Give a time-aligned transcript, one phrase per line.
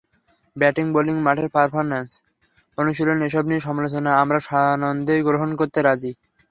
[0.55, 2.11] Batting, bowling, মাঠের performance,
[2.77, 6.11] অনুশীলন—এসব নিয়ে সমালোচনা আমরা সানন্দেই গ্রহণ করতে রাজি।